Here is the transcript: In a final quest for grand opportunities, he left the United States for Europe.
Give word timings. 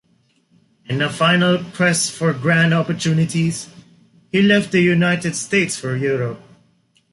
In 0.85 0.99
a 0.99 1.11
final 1.11 1.59
quest 1.59 2.11
for 2.13 2.33
grand 2.33 2.73
opportunities, 2.73 3.69
he 4.31 4.41
left 4.41 4.71
the 4.71 4.81
United 4.81 5.35
States 5.35 5.77
for 5.77 5.95
Europe. 5.95 6.41